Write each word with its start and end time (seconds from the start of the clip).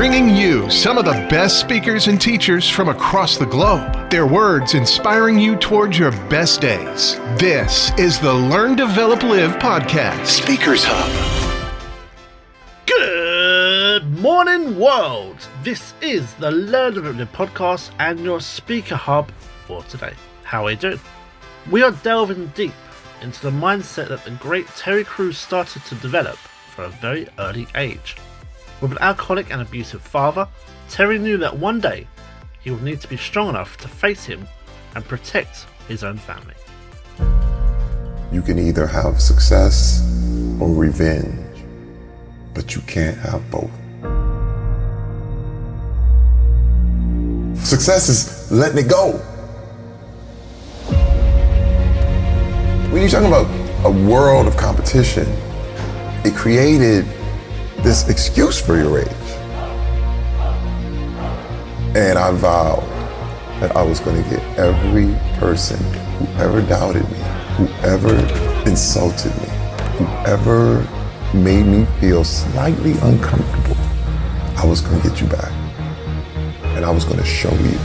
bringing 0.00 0.34
you 0.34 0.70
some 0.70 0.96
of 0.96 1.04
the 1.04 1.12
best 1.28 1.60
speakers 1.60 2.06
and 2.06 2.18
teachers 2.18 2.66
from 2.66 2.88
across 2.88 3.36
the 3.36 3.44
globe. 3.44 4.08
Their 4.08 4.26
words 4.26 4.72
inspiring 4.72 5.38
you 5.38 5.56
towards 5.56 5.98
your 5.98 6.10
best 6.30 6.62
days. 6.62 7.16
This 7.36 7.92
is 7.98 8.18
the 8.18 8.32
Learn, 8.32 8.76
Develop, 8.76 9.22
Live 9.22 9.56
podcast, 9.56 10.24
Speakers 10.24 10.84
Hub. 10.86 11.76
Good 12.86 14.18
morning, 14.20 14.78
world. 14.78 15.46
This 15.62 15.92
is 16.00 16.32
the 16.36 16.50
Learn, 16.50 16.94
Develop, 16.94 17.18
Live 17.18 17.32
podcast 17.32 17.90
and 17.98 18.20
your 18.20 18.40
speaker 18.40 18.96
hub 18.96 19.30
for 19.66 19.82
today. 19.82 20.14
How 20.44 20.64
are 20.64 20.70
you 20.70 20.78
doing? 20.78 21.00
We 21.70 21.82
are 21.82 21.90
delving 21.90 22.46
deep 22.54 22.72
into 23.20 23.42
the 23.42 23.50
mindset 23.50 24.08
that 24.08 24.24
the 24.24 24.30
great 24.30 24.66
Terry 24.68 25.04
Crews 25.04 25.36
started 25.36 25.84
to 25.84 25.94
develop 25.96 26.38
from 26.74 26.84
a 26.84 26.88
very 26.88 27.28
early 27.38 27.66
age. 27.74 28.16
With 28.80 28.92
an 28.92 28.98
alcoholic 29.02 29.50
and 29.50 29.60
abusive 29.60 30.00
father, 30.00 30.48
Terry 30.88 31.18
knew 31.18 31.36
that 31.36 31.58
one 31.58 31.80
day 31.80 32.06
he 32.60 32.70
would 32.70 32.82
need 32.82 33.00
to 33.02 33.08
be 33.08 33.18
strong 33.18 33.50
enough 33.50 33.76
to 33.78 33.88
face 33.88 34.24
him 34.24 34.48
and 34.94 35.04
protect 35.04 35.66
his 35.86 36.02
own 36.02 36.16
family. 36.16 36.54
You 38.32 38.40
can 38.40 38.58
either 38.58 38.86
have 38.86 39.20
success 39.20 40.00
or 40.58 40.72
revenge, 40.72 41.64
but 42.54 42.74
you 42.74 42.80
can't 42.82 43.18
have 43.18 43.50
both. 43.50 43.70
Success 47.62 48.08
is 48.08 48.50
letting 48.50 48.78
it 48.78 48.88
go. 48.88 49.12
When 52.90 53.02
you're 53.02 53.10
talking 53.10 53.28
about 53.28 53.46
a 53.84 53.90
world 53.90 54.46
of 54.46 54.56
competition, 54.56 55.26
it 56.24 56.34
created 56.34 57.04
this 57.82 58.08
excuse 58.08 58.60
for 58.60 58.76
your 58.76 59.00
age. 59.00 59.08
And 61.96 62.18
I 62.18 62.30
vowed 62.32 62.84
that 63.60 63.74
I 63.76 63.82
was 63.82 64.00
going 64.00 64.22
to 64.22 64.30
get 64.30 64.42
every 64.58 65.14
person 65.38 65.78
who 66.18 66.26
ever 66.42 66.60
doubted 66.62 67.08
me, 67.10 67.18
who 67.56 67.66
ever 67.82 68.14
insulted 68.68 69.32
me, 69.40 69.48
who 69.96 70.06
ever 70.26 70.86
made 71.34 71.64
me 71.66 71.86
feel 72.00 72.22
slightly 72.22 72.92
uncomfortable, 73.02 73.76
I 74.56 74.66
was 74.66 74.80
going 74.80 75.00
to 75.00 75.08
get 75.08 75.20
you 75.20 75.26
back. 75.26 75.52
And 76.76 76.84
I 76.84 76.90
was 76.90 77.04
going 77.04 77.18
to 77.18 77.24
show 77.24 77.52
you. 77.52 77.78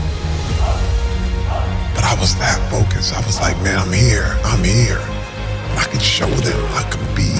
But 1.94 2.04
I 2.04 2.16
was 2.20 2.36
that 2.36 2.58
focused. 2.70 3.14
I 3.14 3.24
was 3.26 3.40
like, 3.40 3.56
man, 3.62 3.78
I'm 3.78 3.92
here. 3.92 4.36
I'm 4.44 4.62
here. 4.62 5.00
I 5.76 5.86
can 5.90 6.00
show 6.00 6.28
them. 6.28 6.64
I 6.74 6.82
can 6.90 7.14
be, 7.14 7.32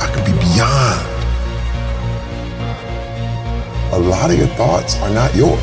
I 0.00 0.10
can 0.12 0.24
be 0.24 0.38
beyond 0.40 1.15
a 3.92 3.98
lot 3.98 4.30
of 4.30 4.38
your 4.38 4.48
thoughts 4.48 4.96
are 5.00 5.10
not 5.10 5.34
yours. 5.34 5.60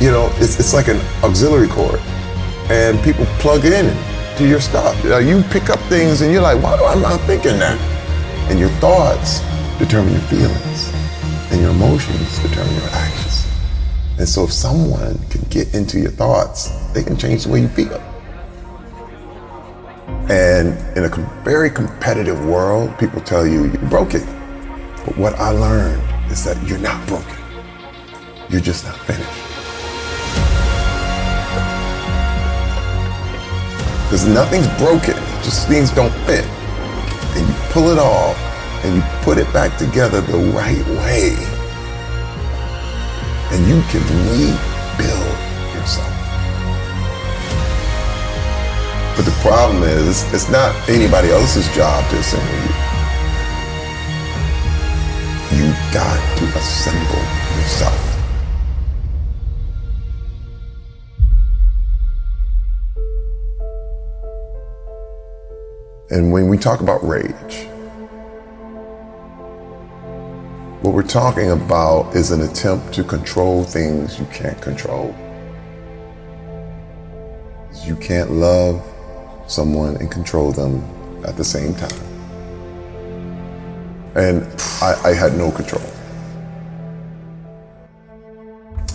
You 0.00 0.10
know, 0.10 0.30
it's, 0.36 0.58
it's 0.58 0.74
like 0.74 0.88
an 0.88 1.00
auxiliary 1.22 1.68
cord, 1.68 2.00
and 2.70 3.02
people 3.02 3.24
plug 3.38 3.64
in 3.64 3.96
to 4.36 4.48
your 4.48 4.60
stuff. 4.60 5.02
You, 5.02 5.10
know, 5.10 5.18
you 5.18 5.42
pick 5.50 5.70
up 5.70 5.78
things, 5.88 6.20
and 6.20 6.32
you're 6.32 6.42
like, 6.42 6.62
why 6.62 6.74
am 6.92 7.04
I 7.04 7.16
thinking 7.18 7.58
that? 7.58 7.78
And 8.50 8.58
your 8.58 8.70
thoughts 8.80 9.40
determine 9.78 10.12
your 10.12 10.22
feelings, 10.22 10.92
and 11.50 11.60
your 11.60 11.70
emotions 11.70 12.38
determine 12.40 12.74
your 12.74 12.90
actions. 12.90 13.46
And 14.18 14.28
so, 14.28 14.44
if 14.44 14.52
someone 14.52 15.18
can 15.30 15.42
get 15.50 15.74
into 15.74 15.98
your 15.98 16.10
thoughts, 16.10 16.70
they 16.92 17.02
can 17.02 17.16
change 17.16 17.44
the 17.44 17.50
way 17.50 17.62
you 17.62 17.68
feel. 17.68 18.00
And 20.28 20.68
in 20.96 21.04
a 21.04 21.08
very 21.44 21.68
competitive 21.68 22.46
world, 22.46 22.96
people 22.98 23.20
tell 23.20 23.46
you 23.46 23.64
you're 23.64 23.90
broken. 23.90 24.22
But 25.04 25.18
what 25.18 25.34
I 25.34 25.50
learned 25.50 26.00
is 26.34 26.42
that 26.42 26.60
you're 26.66 26.80
not 26.80 26.98
broken. 27.06 27.38
You're 28.50 28.60
just 28.60 28.84
not 28.84 28.96
finished. 29.06 29.40
Because 34.02 34.26
nothing's 34.26 34.66
broken, 34.76 35.14
just 35.46 35.68
things 35.68 35.92
don't 35.92 36.12
fit. 36.26 36.44
And 37.36 37.46
you 37.46 37.54
pull 37.70 37.88
it 37.90 38.00
off 38.00 38.36
and 38.82 38.96
you 38.96 39.02
put 39.22 39.38
it 39.38 39.46
back 39.52 39.78
together 39.78 40.20
the 40.22 40.38
right 40.50 40.84
way. 40.98 41.36
And 43.52 43.60
you 43.70 43.78
can 43.92 44.02
rebuild 44.26 45.36
yourself. 45.76 46.14
But 49.14 49.24
the 49.24 49.36
problem 49.40 49.84
is, 49.84 50.24
it's 50.34 50.50
not 50.50 50.74
anybody 50.88 51.28
else's 51.28 51.72
job 51.76 52.10
to 52.10 52.18
assemble 52.18 52.52
you. 52.66 52.83
You 55.54 55.70
got 55.92 56.38
to 56.38 56.44
assemble 56.58 57.22
yourself. 57.58 58.14
And 66.10 66.32
when 66.32 66.48
we 66.48 66.58
talk 66.58 66.80
about 66.80 67.06
rage, 67.06 67.68
what 70.82 70.92
we're 70.92 71.02
talking 71.04 71.52
about 71.52 72.16
is 72.16 72.32
an 72.32 72.40
attempt 72.40 72.92
to 72.94 73.04
control 73.04 73.62
things 73.62 74.18
you 74.18 74.26
can't 74.26 74.60
control. 74.60 75.14
You 77.84 77.94
can't 77.94 78.32
love 78.32 78.84
someone 79.46 79.96
and 79.98 80.10
control 80.10 80.50
them 80.50 80.82
at 81.24 81.36
the 81.36 81.44
same 81.44 81.76
time. 81.76 82.13
And 84.16 84.44
I, 84.80 85.10
I 85.10 85.14
had 85.14 85.36
no 85.36 85.50
control. 85.50 85.82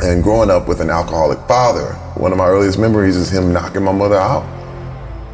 And 0.02 0.24
growing 0.24 0.50
up 0.50 0.68
with 0.68 0.80
an 0.80 0.90
alcoholic 0.90 1.40
father, 1.48 1.94
one 2.16 2.32
of 2.32 2.38
my 2.38 2.46
earliest 2.46 2.80
memories 2.80 3.18
is 3.18 3.30
him 3.30 3.52
knocking 3.52 3.84
my 3.84 3.92
mother 3.92 4.16
out. 4.16 4.44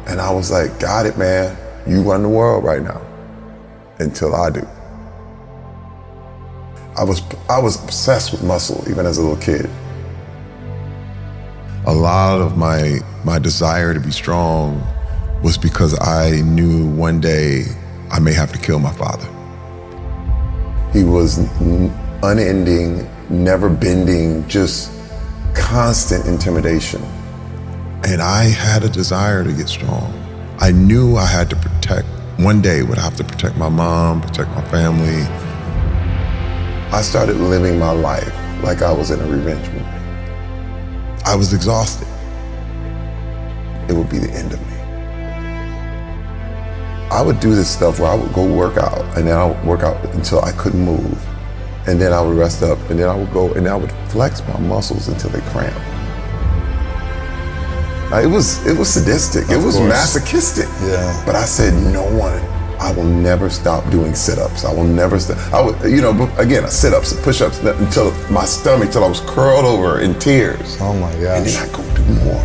And 0.08 0.20
I 0.20 0.32
was 0.32 0.50
like, 0.50 0.80
got 0.80 1.06
it, 1.06 1.16
man. 1.16 1.56
You 1.86 2.02
run 2.02 2.22
the 2.22 2.28
world 2.28 2.64
right 2.64 2.82
now 2.82 3.00
until 4.00 4.34
I 4.34 4.50
do. 4.50 4.66
I 6.96 7.04
was 7.04 7.22
I 7.50 7.58
was 7.60 7.82
obsessed 7.84 8.32
with 8.32 8.42
muscle 8.42 8.82
even 8.88 9.06
as 9.06 9.18
a 9.18 9.20
little 9.20 9.36
kid. 9.36 9.68
A 11.86 11.94
lot 11.94 12.40
of 12.40 12.56
my 12.56 12.98
my 13.24 13.38
desire 13.38 13.94
to 13.94 14.00
be 14.00 14.10
strong 14.10 14.82
was 15.42 15.58
because 15.58 15.96
I 16.00 16.40
knew 16.40 16.88
one 16.88 17.20
day 17.20 17.66
I 18.10 18.18
may 18.18 18.32
have 18.32 18.52
to 18.52 18.58
kill 18.58 18.78
my 18.78 18.92
father. 18.92 19.28
He 20.96 21.04
was 21.04 21.36
unending, 22.22 23.06
never 23.28 23.68
bending, 23.68 24.48
just 24.48 24.90
constant 25.54 26.24
intimidation. 26.26 27.02
And 28.04 28.22
I 28.22 28.44
had 28.44 28.82
a 28.82 28.88
desire 28.88 29.44
to 29.44 29.52
get 29.52 29.68
strong. 29.68 30.14
I 30.58 30.72
knew 30.72 31.16
I 31.16 31.26
had 31.26 31.50
to 31.50 31.56
protect, 31.56 32.08
one 32.38 32.62
day 32.62 32.82
would 32.82 32.96
have 32.96 33.14
to 33.16 33.24
protect 33.24 33.58
my 33.58 33.68
mom, 33.68 34.22
protect 34.22 34.48
my 34.52 34.64
family. 34.70 35.24
I 36.96 37.02
started 37.02 37.36
living 37.36 37.78
my 37.78 37.90
life 37.90 38.34
like 38.62 38.80
I 38.80 38.90
was 38.90 39.10
in 39.10 39.20
a 39.20 39.26
revenge 39.26 39.68
movie. 39.68 39.84
I 41.26 41.36
was 41.36 41.52
exhausted. 41.52 42.08
It 43.86 43.92
would 43.92 44.08
be 44.08 44.16
the 44.16 44.30
end 44.30 44.54
of 44.54 44.66
me. 44.70 44.75
I 47.10 47.22
would 47.22 47.38
do 47.40 47.54
this 47.54 47.70
stuff 47.70 48.00
where 48.00 48.10
I 48.10 48.14
would 48.14 48.32
go 48.32 48.44
work 48.44 48.76
out 48.76 49.00
and 49.16 49.26
then 49.26 49.36
I 49.36 49.46
would 49.46 49.64
work 49.64 49.80
out 49.80 50.04
until 50.14 50.44
I 50.44 50.52
couldn't 50.52 50.80
move. 50.80 51.24
And 51.86 52.00
then 52.00 52.12
I 52.12 52.20
would 52.20 52.36
rest 52.36 52.62
up 52.62 52.78
and 52.90 52.98
then 52.98 53.08
I 53.08 53.14
would 53.14 53.32
go 53.32 53.52
and 53.54 53.68
I 53.68 53.76
would 53.76 53.92
flex 54.08 54.42
my 54.48 54.58
muscles 54.58 55.08
until 55.08 55.30
they 55.30 55.40
cramped. 55.52 55.78
It 58.12 58.28
was 58.28 58.64
it 58.66 58.76
was 58.76 58.88
sadistic. 58.88 59.44
Of 59.44 59.50
it 59.50 59.56
was 59.64 59.76
course. 59.76 59.88
masochistic. 59.88 60.68
Yeah. 60.82 61.22
But 61.26 61.34
I 61.34 61.44
said, 61.44 61.74
no 61.92 62.04
one. 62.16 62.40
I 62.78 62.92
will 62.92 63.04
never 63.04 63.48
stop 63.48 63.88
doing 63.90 64.14
sit-ups. 64.14 64.64
I 64.64 64.72
will 64.72 64.84
never 64.84 65.18
stop. 65.18 65.38
I 65.52 65.62
would, 65.64 65.90
you 65.90 66.02
know, 66.02 66.30
again, 66.36 66.64
uh, 66.64 66.68
sit-ups 66.68 67.12
and 67.12 67.22
push-ups 67.24 67.58
until 67.60 68.12
my 68.30 68.44
stomach, 68.44 68.90
till 68.92 69.02
I 69.02 69.08
was 69.08 69.20
curled 69.20 69.64
over 69.64 70.00
in 70.00 70.16
tears. 70.18 70.76
Oh 70.80 70.92
my 70.92 71.10
gosh. 71.12 71.38
And 71.38 71.46
then 71.46 71.56
I 71.56 71.72
go 71.72 71.82
do 71.96 72.04
more. 72.24 72.44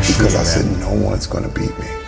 Because 0.00 0.34
I 0.34 0.42
said, 0.42 0.66
no 0.80 0.92
one's 0.92 1.28
going 1.28 1.44
to 1.44 1.50
beat 1.50 1.76
me. 1.78 2.01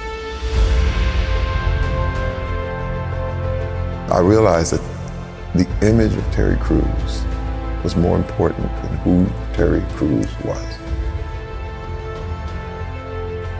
I 4.14 4.20
realized 4.20 4.72
that 4.72 4.82
the 5.54 5.66
image 5.86 6.14
of 6.14 6.24
Terry 6.32 6.56
Crews 6.58 7.24
was 7.82 7.96
more 7.96 8.16
important 8.16 8.68
than 8.82 8.96
who 8.98 9.26
Terry 9.54 9.82
Crews 9.96 10.28
was 10.44 10.74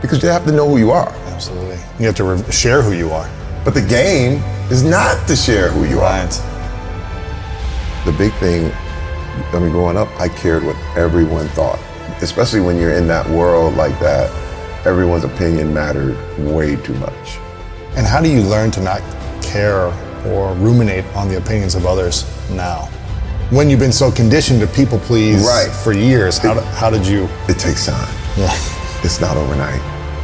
because 0.01 0.21
you 0.23 0.29
have 0.29 0.45
to 0.45 0.51
know 0.51 0.69
who 0.69 0.77
you 0.77 0.91
are. 0.91 1.09
Absolutely. 1.27 1.77
You 1.99 2.05
have 2.05 2.15
to 2.15 2.23
re- 2.23 2.51
share 2.51 2.81
who 2.81 2.93
you 2.93 3.09
are. 3.09 3.29
But 3.65 3.73
the 3.73 3.81
game 3.81 4.41
is 4.71 4.81
not 4.81 5.27
to 5.27 5.35
share 5.35 5.69
who 5.71 5.83
you 5.85 5.99
right. 5.99 6.31
are. 6.31 8.05
The 8.05 8.17
big 8.17 8.31
thing, 8.33 8.71
I 9.51 9.59
mean, 9.59 9.71
growing 9.71 9.97
up, 9.97 10.07
I 10.19 10.29
cared 10.29 10.63
what 10.63 10.77
everyone 10.95 11.47
thought, 11.49 11.79
especially 12.21 12.61
when 12.61 12.77
you're 12.77 12.93
in 12.93 13.07
that 13.07 13.29
world 13.29 13.75
like 13.75 13.99
that. 13.99 14.31
Everyone's 14.85 15.25
opinion 15.25 15.73
mattered 15.73 16.15
way 16.37 16.75
too 16.77 16.93
much. 16.93 17.37
And 17.97 18.05
how 18.05 18.21
do 18.21 18.29
you 18.29 18.41
learn 18.41 18.71
to 18.71 18.81
not 18.81 19.01
care 19.41 19.91
or 20.27 20.53
ruminate 20.55 21.05
on 21.15 21.29
the 21.29 21.37
opinions 21.37 21.75
of 21.75 21.85
others 21.85 22.25
now? 22.51 22.89
when 23.51 23.69
you've 23.69 23.79
been 23.79 23.91
so 23.91 24.11
conditioned 24.11 24.59
to 24.59 24.67
people 24.67 24.97
please 24.99 25.45
Right. 25.45 25.69
for 25.69 25.93
years, 25.93 26.37
how, 26.39 26.59
how 26.61 26.89
did 26.89 27.05
you? 27.05 27.29
It 27.47 27.59
takes 27.59 27.85
time. 27.85 28.13
Yeah. 28.35 28.51
It's 29.03 29.21
not 29.21 29.37
overnight. 29.37 29.79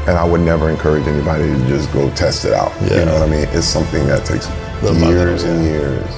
And 0.07 0.17
I 0.17 0.23
would 0.23 0.41
never 0.41 0.69
encourage 0.71 1.05
anybody 1.05 1.45
to 1.45 1.67
just 1.67 1.93
go 1.93 2.09
test 2.15 2.45
it 2.45 2.53
out. 2.53 2.71
Yeah. 2.81 2.99
You 2.99 3.05
know 3.05 3.13
what 3.13 3.21
I 3.21 3.31
mean? 3.31 3.47
It's 3.51 3.67
something 3.67 4.07
that 4.07 4.25
takes 4.25 4.47
years 4.81 5.43
little, 5.43 5.51
and 5.51 5.63
yeah. 5.65 5.71
years. 5.71 6.09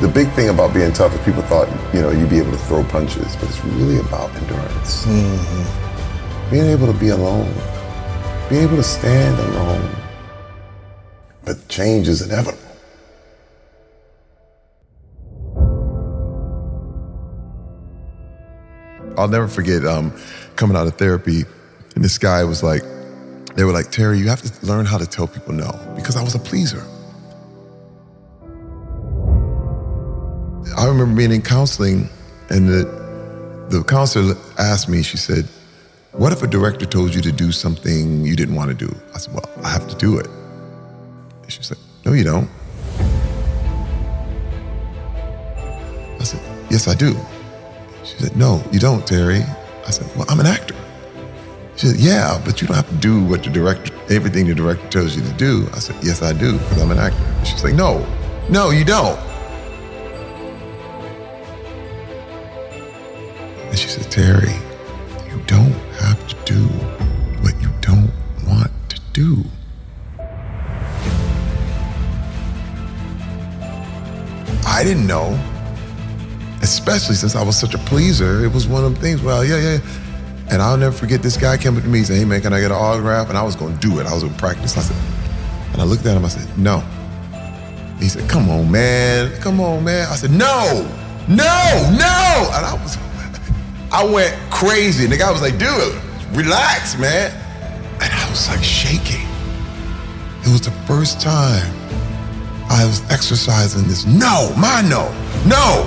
The 0.00 0.08
big 0.08 0.28
thing 0.32 0.48
about 0.48 0.74
being 0.74 0.92
tough 0.92 1.14
is 1.14 1.20
people 1.24 1.42
thought, 1.42 1.68
you 1.94 2.00
know, 2.02 2.10
you'd 2.10 2.28
be 2.28 2.38
able 2.38 2.50
to 2.50 2.58
throw 2.58 2.82
punches, 2.82 3.36
but 3.36 3.48
it's 3.48 3.64
really 3.64 4.00
about 4.00 4.34
endurance. 4.34 5.06
Mm-hmm. 5.06 6.50
Being 6.50 6.66
able 6.66 6.92
to 6.92 6.98
be 6.98 7.10
alone, 7.10 7.54
being 8.50 8.64
able 8.64 8.76
to 8.76 8.82
stand 8.82 9.38
alone. 9.38 10.01
But 11.44 11.68
change 11.68 12.08
is 12.08 12.22
inevitable. 12.22 12.58
I'll 19.18 19.28
never 19.28 19.48
forget 19.48 19.84
um, 19.84 20.12
coming 20.56 20.76
out 20.76 20.86
of 20.86 20.94
therapy, 20.96 21.44
and 21.94 22.04
this 22.04 22.18
guy 22.18 22.44
was 22.44 22.62
like, 22.62 22.82
they 23.54 23.64
were 23.64 23.72
like, 23.72 23.90
Terry, 23.90 24.18
you 24.18 24.28
have 24.28 24.40
to 24.42 24.66
learn 24.66 24.86
how 24.86 24.96
to 24.96 25.06
tell 25.06 25.26
people 25.26 25.52
no, 25.52 25.72
because 25.94 26.16
I 26.16 26.22
was 26.22 26.34
a 26.34 26.38
pleaser. 26.38 26.82
I 30.76 30.86
remember 30.86 31.14
being 31.14 31.32
in 31.32 31.42
counseling, 31.42 32.08
and 32.48 32.68
the 32.68 33.02
the 33.68 33.84
counselor 33.84 34.36
asked 34.58 34.88
me. 34.88 35.02
She 35.02 35.16
said, 35.16 35.46
"What 36.12 36.32
if 36.32 36.42
a 36.42 36.46
director 36.46 36.86
told 36.86 37.14
you 37.14 37.20
to 37.22 37.32
do 37.32 37.52
something 37.52 38.24
you 38.24 38.34
didn't 38.34 38.54
want 38.54 38.70
to 38.70 38.86
do?" 38.86 38.94
I 39.14 39.18
said, 39.18 39.34
"Well, 39.34 39.48
I 39.62 39.68
have 39.68 39.86
to 39.88 39.96
do 39.96 40.18
it." 40.18 40.28
She 41.52 41.62
said, 41.62 41.78
"No, 42.04 42.12
you 42.12 42.24
don't." 42.24 42.48
I 46.20 46.24
said, 46.24 46.40
"Yes, 46.70 46.88
I 46.88 46.94
do." 46.94 47.14
She 48.04 48.18
said, 48.18 48.36
No, 48.36 48.62
you 48.72 48.80
don't, 48.80 49.06
Terry. 49.06 49.42
I 49.86 49.90
said, 49.90 50.08
Well, 50.16 50.26
I'm 50.28 50.40
an 50.40 50.46
actor. 50.46 50.74
She 51.76 51.86
said, 51.86 51.96
Yeah, 51.96 52.40
but 52.44 52.60
you 52.60 52.66
don't 52.66 52.76
have 52.76 52.88
to 52.88 52.96
do 52.96 53.22
what 53.24 53.42
the 53.44 53.50
director, 53.50 53.94
everything 54.10 54.46
the 54.46 54.54
director 54.54 54.86
tells 54.88 55.16
you 55.16 55.22
to 55.22 55.32
do. 55.34 55.68
I 55.72 55.78
said, 55.78 55.96
Yes, 56.02 56.22
I 56.22 56.32
do, 56.32 56.52
because 56.52 56.82
I'm 56.82 56.90
an 56.90 56.98
actor. 56.98 57.44
She's 57.44 57.62
like, 57.62 57.74
No, 57.74 58.04
no, 58.50 58.70
you 58.70 58.84
don't. 58.84 59.18
And 63.68 63.78
she 63.78 63.88
said, 63.88 64.10
Terry, 64.10 64.54
you 65.30 65.40
don't 65.46 65.72
have 66.00 66.26
to 66.28 66.52
do 66.52 66.68
I 74.82 74.84
didn't 74.84 75.06
know 75.06 75.38
especially 76.62 77.14
since 77.14 77.36
I 77.36 77.42
was 77.44 77.56
such 77.56 77.72
a 77.74 77.78
pleaser, 77.78 78.44
it 78.44 78.52
was 78.52 78.66
one 78.66 78.84
of 78.84 78.92
them 78.92 79.00
things. 79.00 79.22
Well, 79.22 79.44
yeah, 79.44 79.58
yeah. 79.58 79.78
And 80.50 80.60
I'll 80.60 80.76
never 80.76 80.96
forget 80.96 81.22
this 81.22 81.36
guy 81.36 81.56
came 81.56 81.76
up 81.76 81.84
to 81.84 81.88
me 81.88 81.98
and 81.98 82.06
said, 82.08 82.16
"Hey 82.16 82.24
man, 82.24 82.40
can 82.40 82.52
I 82.52 82.60
get 82.60 82.72
an 82.72 82.76
autograph?" 82.76 83.28
And 83.28 83.38
I 83.38 83.44
was 83.44 83.54
going 83.54 83.78
to 83.78 83.80
do 83.80 84.00
it. 84.00 84.06
I 84.08 84.12
was 84.12 84.24
in 84.24 84.34
practice. 84.34 84.76
I 84.76 84.80
said, 84.80 84.96
and 85.72 85.80
I 85.80 85.84
looked 85.84 86.04
at 86.04 86.16
him. 86.16 86.24
I 86.24 86.28
said, 86.28 86.58
"No." 86.58 86.80
He 88.00 88.08
said, 88.08 88.28
"Come 88.28 88.50
on, 88.50 88.72
man. 88.72 89.30
Come 89.40 89.60
on, 89.60 89.84
man." 89.84 90.08
I 90.10 90.16
said, 90.16 90.32
"No, 90.32 90.82
no, 91.28 91.62
no." 91.94 92.50
And 92.54 92.66
I 92.66 92.76
was, 92.82 92.98
I 93.92 94.04
went 94.04 94.34
crazy. 94.50 95.04
And 95.04 95.12
the 95.12 95.16
guy 95.16 95.30
was 95.30 95.42
like, 95.42 95.58
"Dude, 95.58 95.94
relax, 96.36 96.98
man." 96.98 97.30
And 98.00 98.12
I 98.12 98.30
was 98.30 98.48
like 98.48 98.64
shaking. 98.64 99.26
It 100.42 100.50
was 100.50 100.62
the 100.62 100.74
first 100.86 101.20
time 101.20 101.72
I 102.72 102.86
was 102.86 103.02
exercising 103.10 103.86
this. 103.86 104.06
No, 104.06 104.50
my 104.56 104.80
no, 104.80 105.12
no. 105.44 105.84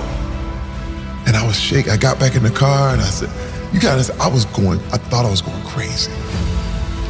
And 1.26 1.36
I 1.36 1.44
was 1.46 1.60
shaking. 1.60 1.92
I 1.92 1.98
got 1.98 2.20
back 2.20 2.36
in 2.36 2.44
the 2.44 2.52
car 2.52 2.94
and 2.94 3.02
I 3.02 3.06
said, 3.06 3.30
You 3.74 3.80
gotta, 3.80 4.14
I 4.22 4.28
was 4.28 4.46
going, 4.46 4.80
I 4.94 4.98
thought 4.98 5.26
I 5.26 5.32
was 5.32 5.42
going 5.42 5.64
crazy. 5.64 6.12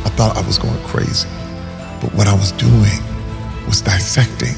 I 0.05 0.09
thought 0.15 0.37
I 0.37 0.47
was 0.47 0.57
going 0.57 0.81
crazy. 0.85 1.27
But 1.99 2.13
what 2.13 2.25
I 2.25 2.33
was 2.33 2.53
doing 2.53 3.03
was 3.67 3.81
dissecting 3.81 4.55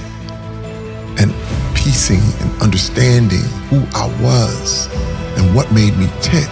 and 1.17 1.33
piecing 1.73 2.21
and 2.41 2.61
understanding 2.61 3.41
who 3.69 3.83
I 3.95 4.05
was 4.21 4.87
and 5.35 5.55
what 5.55 5.71
made 5.71 5.97
me 5.97 6.07
tick. 6.21 6.49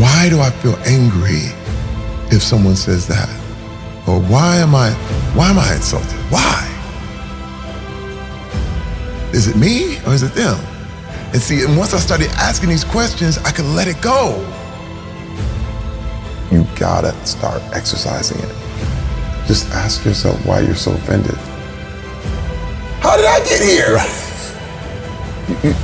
Why 0.00 0.28
do 0.30 0.40
I 0.40 0.50
feel 0.50 0.76
angry 0.86 1.52
if 2.34 2.42
someone 2.42 2.76
says 2.76 3.06
that? 3.08 3.28
Or 4.08 4.20
why 4.20 4.56
am 4.56 4.74
I 4.74 4.90
why 5.34 5.50
am 5.50 5.58
I 5.58 5.74
insulted? 5.74 6.18
Why? 6.30 6.68
Is 9.32 9.48
it 9.48 9.56
me 9.56 9.98
or 10.06 10.14
is 10.14 10.22
it 10.22 10.32
them? 10.34 10.58
And 11.32 11.40
see, 11.40 11.64
and 11.64 11.76
once 11.76 11.94
I 11.94 11.98
started 11.98 12.28
asking 12.32 12.68
these 12.68 12.84
questions, 12.84 13.38
I 13.38 13.50
could 13.52 13.64
let 13.64 13.88
it 13.88 14.00
go. 14.00 14.38
You 16.50 16.66
gotta 16.76 17.12
start 17.26 17.62
exercising 17.72 18.38
it. 18.38 18.54
Just 19.46 19.70
ask 19.72 20.04
yourself 20.04 20.44
why 20.46 20.60
you're 20.60 20.74
so 20.74 20.92
offended. 20.92 21.34
How 23.00 23.16
did 23.16 23.26
I 23.26 23.40
get 23.40 23.60
here? 23.60 23.98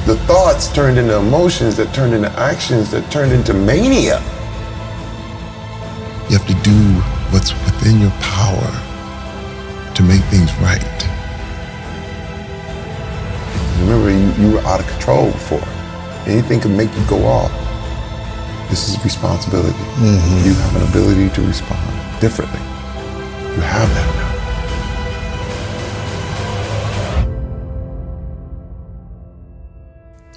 The 0.07 0.17
thoughts 0.27 0.69
turned 0.73 0.99
into 0.99 1.17
emotions 1.17 1.77
that 1.77 1.95
turned 1.95 2.15
into 2.15 2.31
actions 2.39 2.91
that 2.91 3.11
turned 3.11 3.33
into 3.33 3.53
mania. 3.53 4.19
You 6.29 6.37
have 6.37 6.47
to 6.47 6.55
do 6.63 6.77
what's 7.33 7.53
within 7.65 8.01
your 8.01 8.11
power 8.21 8.71
to 9.95 10.03
make 10.03 10.23
things 10.25 10.53
right. 10.61 10.85
Remember, 13.81 14.11
you, 14.11 14.45
you 14.45 14.55
were 14.55 14.61
out 14.63 14.81
of 14.81 14.87
control 14.89 15.31
before. 15.31 15.67
Anything 16.27 16.61
could 16.61 16.73
make 16.73 16.95
you 16.95 17.05
go 17.07 17.25
off. 17.25 17.53
This 18.69 18.89
is 18.89 19.03
responsibility. 19.03 19.79
Mm-hmm. 19.97 20.49
You 20.49 20.55
have 20.55 20.77
an 20.77 20.89
ability 20.91 21.35
to 21.35 21.43
respond 21.47 22.21
differently. 22.21 22.61
You 22.61 23.63
have 23.63 23.89
that 23.95 24.17
now. 24.17 24.28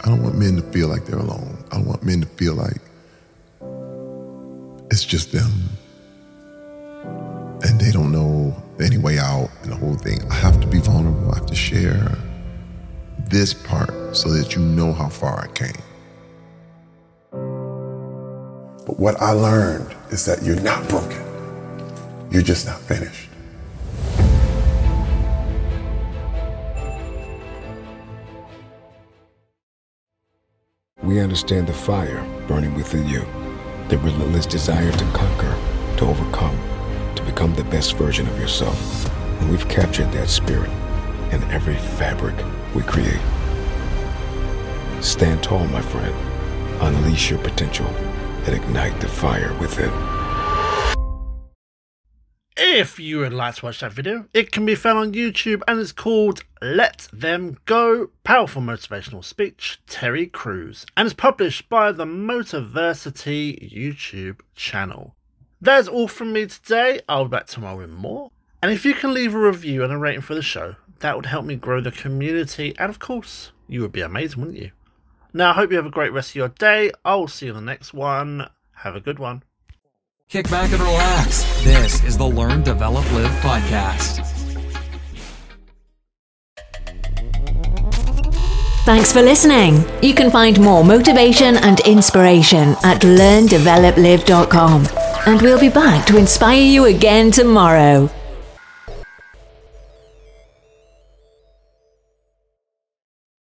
I 0.03 0.09
don't 0.09 0.24
want 0.24 0.36
men 0.38 0.56
to 0.56 0.63
feel 0.71 0.88
like 0.88 1.06
they're 1.06 1.19
alone. 1.19 1.63
I 1.71 1.75
don't 1.77 1.86
want 1.86 2.03
men 2.03 2.21
to 2.21 2.27
feel 2.27 2.56
like 2.56 2.81
it's 4.89 5.06
just 5.06 5.31
them 5.31 5.51
and 7.63 7.80
they 7.80 7.92
don't 7.92 8.12
know 8.12 8.56
any 8.80 8.97
way 8.97 9.19
out 9.19 9.49
and 9.61 9.71
the 9.71 9.75
whole 9.75 9.95
thing. 9.95 10.19
I 10.31 10.33
have 10.35 10.59
to 10.61 10.68
be 10.68 10.80
vulnerable. 10.80 11.31
I 11.31 11.35
have 11.35 11.45
to 11.45 11.56
share 11.56 12.18
this 13.30 13.54
part 13.54 14.16
so 14.16 14.30
that 14.31 14.56
you 14.56 14.61
know 14.61 14.92
how 14.92 15.07
far 15.07 15.40
I 15.40 15.47
came. 15.54 15.81
But 18.85 18.99
what 18.99 19.21
I 19.21 19.31
learned 19.31 19.95
is 20.09 20.25
that 20.25 20.42
you're 20.44 20.59
not 20.61 20.87
broken. 20.90 21.21
You're 22.31 22.42
just 22.42 22.66
not 22.66 22.80
finished. 22.81 23.31
We 31.11 31.19
understand 31.19 31.68
the 31.68 31.73
fire 31.73 32.25
burning 32.47 32.73
within 32.73 33.06
you, 33.06 33.25
the 33.89 33.97
relentless 33.97 34.45
desire 34.45 34.94
to 34.94 35.06
conquer, 35.11 35.53
to 35.97 36.06
overcome, 36.06 36.57
to 37.15 37.23
become 37.23 37.53
the 37.53 37.65
best 37.65 37.97
version 37.97 38.25
of 38.30 38.39
yourself. 38.39 39.09
And 39.41 39.51
we've 39.51 39.68
captured 39.68 40.09
that 40.13 40.30
spirit 40.30 40.69
in 41.33 41.44
every 41.51 41.75
fabric 41.75 42.35
we 42.73 42.83
create. 42.83 43.19
Stand 45.01 45.44
tall, 45.44 45.68
my 45.68 45.81
friend. 45.81 46.15
Unleash 46.80 47.30
your 47.30 47.39
potential 47.39 47.87
and 48.45 48.56
ignite 48.56 48.97
the 49.01 49.09
fire 49.09 49.53
within. 49.59 50.20
If 52.73 53.01
you 53.01 53.19
would 53.19 53.33
like 53.33 53.56
to 53.56 53.66
watch 53.66 53.81
that 53.81 53.92
video, 53.92 54.28
it 54.33 54.54
can 54.54 54.66
be 54.66 54.75
found 54.75 54.97
on 54.97 55.11
YouTube 55.11 55.61
and 55.68 55.78
it's 55.78 55.92
called 55.92 56.45
Let 56.61 57.09
Them 57.11 57.57
Go 57.66 58.11
Powerful 58.23 58.61
Motivational 58.61 59.25
Speech, 59.25 59.81
Terry 59.87 60.25
Crews, 60.25 60.85
and 60.95 61.06
is 61.06 61.13
published 61.13 61.68
by 61.68 61.92
the 61.92 62.06
Motiversity 62.06 63.69
YouTube 63.69 64.40
channel. 64.56 65.16
That's 65.59 65.90
all 65.90 66.07
from 66.07 66.31
me 66.31 66.45
today. 66.45 67.01
I'll 67.09 67.25
be 67.25 67.31
back 67.31 67.47
tomorrow 67.47 67.80
with 67.80 67.90
more. 67.90 68.31
And 68.63 68.71
if 68.71 68.85
you 68.85 68.94
can 68.94 69.13
leave 69.13 69.35
a 69.35 69.37
review 69.37 69.83
and 69.83 69.92
a 69.92 69.97
rating 69.97 70.21
for 70.21 70.33
the 70.33 70.42
show, 70.42 70.78
that 70.99 71.18
would 71.18 71.25
help 71.25 71.44
me 71.44 71.57
grow 71.57 71.81
the 71.81 71.92
community, 71.92 72.73
and 72.80 72.90
of 72.90 72.99
course, 72.99 73.51
you 73.68 73.81
would 73.81 73.92
be 73.92 73.99
amazing, 73.99 74.40
wouldn't 74.40 74.61
you? 74.63 74.71
Now, 75.33 75.49
I 75.51 75.56
hope 75.56 75.71
you 75.71 75.75
have 75.75 75.85
a 75.85 75.92
great 75.92 76.13
rest 76.13 76.30
of 76.30 76.35
your 76.35 76.47
day. 76.47 76.92
I'll 77.04 77.28
see 77.28 77.47
you 77.47 77.51
in 77.51 77.57
the 77.57 77.69
next 77.69 77.94
one. 77.94 78.49
Have 78.75 78.95
a 78.95 79.01
good 79.01 79.19
one. 79.19 79.44
Kick 80.31 80.50
back 80.50 80.71
and 80.71 80.81
relax. 80.81 81.44
This 81.61 82.02
is 82.06 82.18
the 82.18 82.26
Learn, 82.26 82.64
Develop, 82.64 83.04
Live 83.11 83.30
podcast. 83.42 84.26
Thanks 88.85 89.11
for 89.11 89.21
listening. 89.21 89.83
You 90.02 90.14
can 90.14 90.31
find 90.31 90.57
more 90.61 90.85
motivation 90.85 91.57
and 91.57 91.81
inspiration 91.81 92.78
at 92.85 93.02
learndeveloplive.com. 93.02 94.88
And 95.26 95.42
we'll 95.42 95.59
be 95.59 95.68
back 95.68 96.07
to 96.07 96.16
inspire 96.16 96.64
you 96.64 96.85
again 96.85 97.31
tomorrow. 97.31 98.09